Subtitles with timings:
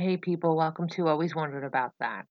[0.00, 2.24] Hey people, welcome to Always Wondered About That.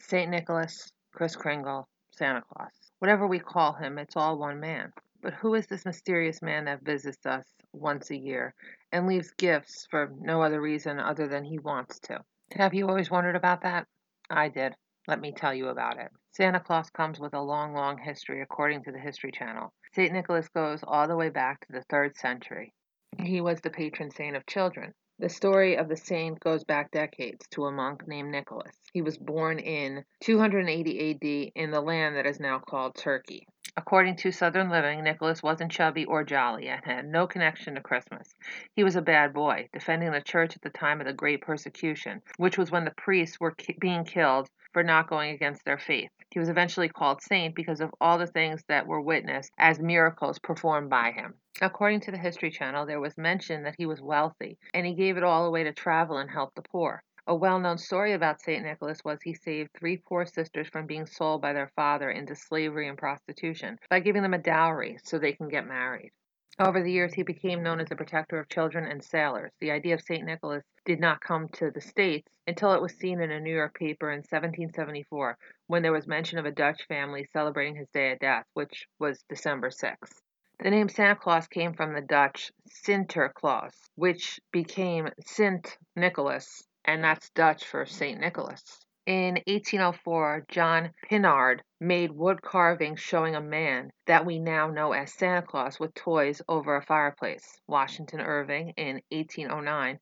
[0.00, 0.28] St.
[0.28, 2.72] Nicholas, Kris Kringle, Santa Claus.
[2.98, 4.92] Whatever we call him, it's all one man.
[5.22, 8.54] But who is this mysterious man that visits us once a year
[8.90, 12.18] and leaves gifts for no other reason other than he wants to?
[12.56, 13.86] Have you always wondered about that?
[14.28, 14.74] I did.
[15.08, 16.10] Let me tell you about it.
[16.32, 19.72] Santa Claus comes with a long, long history, according to the History Channel.
[19.92, 20.12] St.
[20.12, 22.74] Nicholas goes all the way back to the third century.
[23.18, 24.94] He was the patron saint of children.
[25.18, 28.76] The story of the saint goes back decades to a monk named Nicholas.
[28.92, 33.46] He was born in 280 AD in the land that is now called Turkey.
[33.76, 38.34] According to Southern Living, Nicholas wasn't chubby or jolly and had no connection to Christmas.
[38.74, 42.22] He was a bad boy, defending the church at the time of the Great Persecution,
[42.36, 46.10] which was when the priests were ki- being killed for not going against their faith.
[46.30, 50.38] He was eventually called saint because of all the things that were witnessed as miracles
[50.38, 51.34] performed by him.
[51.60, 55.16] According to the History Channel, there was mention that he was wealthy and he gave
[55.16, 57.02] it all away to travel and help the poor.
[57.26, 58.64] A well known story about St.
[58.64, 62.88] Nicholas was he saved three poor sisters from being sold by their father into slavery
[62.88, 66.12] and prostitution by giving them a dowry so they can get married.
[66.60, 69.50] Over the years, he became known as the protector of children and sailors.
[69.60, 70.26] The idea of St.
[70.26, 73.78] Nicholas did not come to the States until it was seen in a New York
[73.78, 75.38] paper in 1774
[75.68, 79.22] when there was mention of a Dutch family celebrating his day of death, which was
[79.30, 80.20] December 6th.
[80.58, 87.30] The name Santa Claus came from the Dutch Sinterklaas, which became Sint Nicholas, and that's
[87.30, 88.20] Dutch for St.
[88.20, 88.84] Nicholas.
[89.10, 95.12] In 1804, John Pintard made wood carvings showing a man that we now know as
[95.12, 97.60] Santa Claus with toys over a fireplace.
[97.66, 99.98] Washington Irving, in 1809,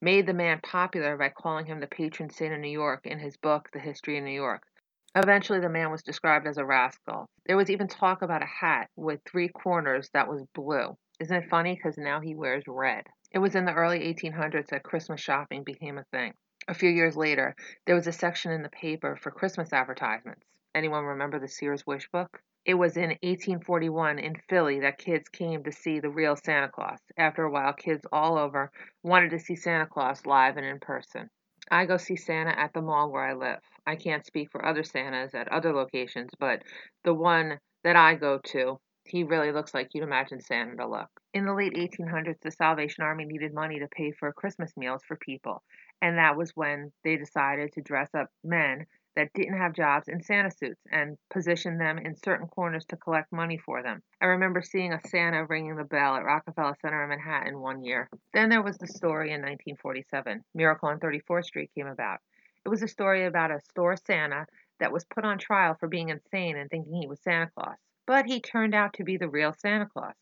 [0.00, 3.36] made the man popular by calling him the patron saint of New York in his
[3.36, 4.62] book, The History of New York.
[5.16, 7.26] Eventually, the man was described as a rascal.
[7.46, 10.96] There was even talk about a hat with three corners that was blue.
[11.18, 11.74] Isn't it funny?
[11.74, 13.08] Because now he wears red.
[13.32, 16.34] It was in the early 1800s that Christmas shopping became a thing.
[16.72, 20.46] A few years later, there was a section in the paper for Christmas advertisements.
[20.74, 22.40] Anyone remember the Sears Wish Book?
[22.64, 26.98] It was in 1841 in Philly that kids came to see the real Santa Claus.
[27.18, 28.72] After a while, kids all over
[29.02, 31.28] wanted to see Santa Claus live and in person.
[31.70, 33.60] I go see Santa at the mall where I live.
[33.86, 36.62] I can't speak for other Santas at other locations, but
[37.04, 41.10] the one that I go to, he really looks like you'd imagine Santa to look.
[41.34, 45.16] In the late 1800s, the Salvation Army needed money to pay for Christmas meals for
[45.16, 45.62] people,
[46.02, 50.22] and that was when they decided to dress up men that didn't have jobs in
[50.22, 54.02] Santa suits and position them in certain corners to collect money for them.
[54.20, 58.08] I remember seeing a Santa ringing the bell at Rockefeller Center in Manhattan one year.
[58.34, 60.42] Then there was the story in 1947.
[60.54, 62.18] Miracle on 34th Street came about.
[62.64, 64.46] It was a story about a store Santa
[64.80, 67.76] that was put on trial for being insane and thinking he was Santa Claus.
[68.06, 70.14] But he turned out to be the real Santa Claus.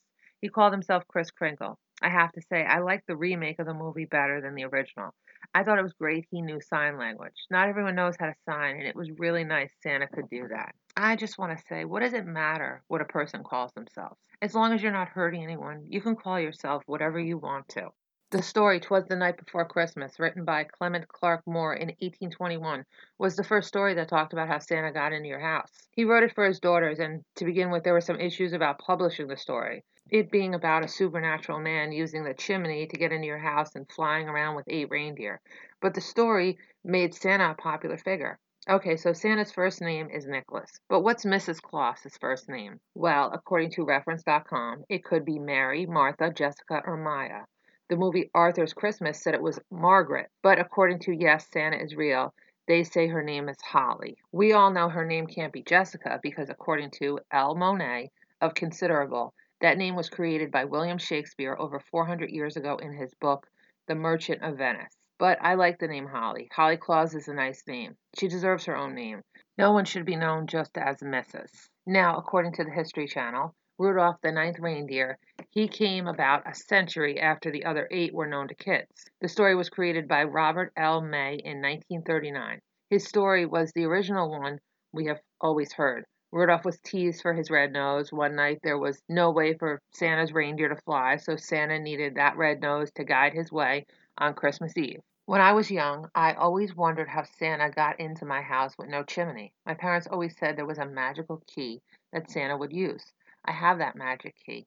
[0.43, 1.79] He called himself Kris Kringle.
[2.03, 5.15] I have to say, I like the remake of the movie better than the original.
[5.55, 7.35] I thought it was great he knew sign language.
[7.51, 10.75] Not everyone knows how to sign, and it was really nice Santa could do that.
[10.97, 14.19] I just want to say, what does it matter what a person calls themselves?
[14.43, 17.91] As long as you're not hurting anyone, you can call yourself whatever you want to.
[18.31, 22.85] The story, Twas the Night Before Christmas, written by Clement Clarke Moore in 1821,
[23.19, 25.89] was the first story that talked about how Santa got into your house.
[25.91, 28.79] He wrote it for his daughters, and to begin with, there were some issues about
[28.79, 29.85] publishing the story.
[30.11, 33.89] It being about a supernatural man using the chimney to get into your house and
[33.89, 35.41] flying around with eight reindeer.
[35.81, 38.41] But the story made Santa a popular figure.
[38.69, 40.81] Okay, so Santa's first name is Nicholas.
[40.89, 41.63] But what's Mrs.
[41.63, 42.81] Claus's first name?
[42.95, 47.45] Well, according to reference.com, it could be Mary, Martha, Jessica, or Maya.
[47.89, 52.35] The movie Arthur's Christmas said it was Margaret, but according to Yes, Santa is Real,
[52.67, 54.19] they say her name is Holly.
[54.33, 58.09] We all know her name can't be Jessica because, according to Elle Monah
[58.41, 63.15] of Considerable, that name was created by William Shakespeare over 400 years ago in his
[63.15, 63.47] book,
[63.87, 64.97] The Merchant of Venice.
[65.19, 66.49] But I like the name Holly.
[66.51, 67.97] Holly Claus is a nice name.
[68.19, 69.23] She deserves her own name.
[69.59, 71.69] No one should be known just as Mrs.
[71.87, 75.19] Now, according to the History Channel, Rudolph the Ninth Reindeer,
[75.51, 79.07] he came about a century after the other eight were known to kids.
[79.21, 81.01] The story was created by Robert L.
[81.01, 82.61] May in 1939.
[82.89, 84.61] His story was the original one
[84.93, 86.07] we have always heard.
[86.33, 88.13] Rudolph was teased for his red nose.
[88.13, 92.37] One night there was no way for Santa's reindeer to fly, so Santa needed that
[92.37, 93.87] red nose to guide his way
[94.17, 95.01] on Christmas Eve.
[95.27, 99.03] When I was young, I always wondered how Santa got into my house with no
[99.03, 99.53] chimney.
[99.67, 101.83] My parents always said there was a magical key
[102.13, 103.13] that Santa would use.
[103.45, 104.67] I have that magic key.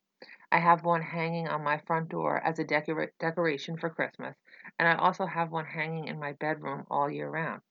[0.52, 4.36] I have one hanging on my front door as a decora- decoration for Christmas,
[4.80, 7.62] and I also have one hanging in my bedroom all year round.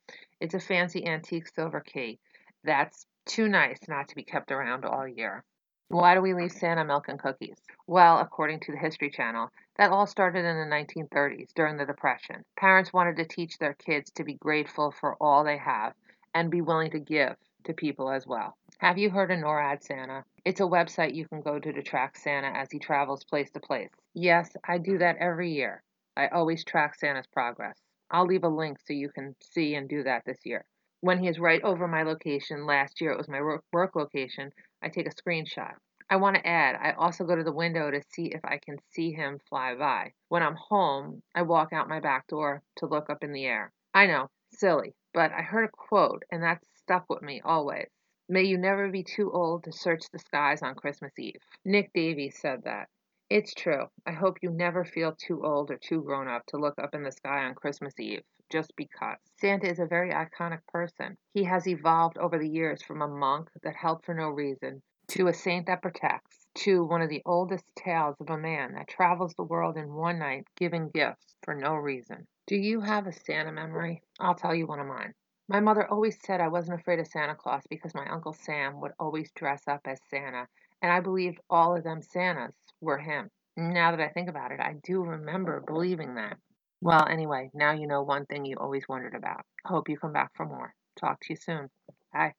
[0.40, 2.18] It's a fancy antique silver key
[2.64, 5.44] that's Too nice not to be kept around all year.
[5.88, 7.60] Why do we leave Santa milk and cookies?
[7.86, 12.44] Well, according to the History Channel, that all started in the 1930s during the Depression.
[12.56, 15.94] Parents wanted to teach their kids to be grateful for all they have
[16.34, 18.56] and be willing to give to people as well.
[18.78, 20.24] Have you heard of NORAD Santa?
[20.44, 23.60] It's a website you can go to to track Santa as he travels place to
[23.60, 23.90] place.
[24.14, 25.82] Yes, I do that every year.
[26.16, 27.78] I always track Santa's progress.
[28.10, 30.64] I'll leave a link so you can see and do that this year.
[31.02, 33.40] When he is right over my location, last year it was my
[33.72, 35.74] work location, I take a screenshot.
[36.08, 38.78] I want to add, I also go to the window to see if I can
[38.92, 40.12] see him fly by.
[40.28, 43.72] When I'm home, I walk out my back door to look up in the air.
[43.92, 47.88] I know, silly, but I heard a quote and that stuck with me always.
[48.28, 51.42] May you never be too old to search the skies on Christmas Eve.
[51.64, 52.88] Nick Davies said that.
[53.28, 53.88] It's true.
[54.06, 57.02] I hope you never feel too old or too grown up to look up in
[57.02, 58.22] the sky on Christmas Eve,
[58.52, 59.16] just because.
[59.40, 61.16] Santa is a very iconic person.
[61.32, 65.26] He has evolved over the years from a monk that helped for no reason to
[65.26, 69.34] a saint that protects, to one of the oldest tales of a man that travels
[69.34, 72.26] the world in one night giving gifts for no reason.
[72.46, 74.02] Do you have a Santa memory?
[74.20, 75.14] I'll tell you one of mine.
[75.48, 78.92] My mother always said I wasn't afraid of Santa Claus because my Uncle Sam would
[78.98, 80.46] always dress up as Santa,
[80.80, 83.30] and I believed all of them Santas were him.
[83.56, 86.38] Now that I think about it, I do remember believing that.
[86.82, 89.46] Well, anyway, now you know one thing you always wondered about.
[89.64, 90.74] Hope you come back for more.
[91.00, 91.70] Talk to you soon.
[92.12, 92.34] Bye.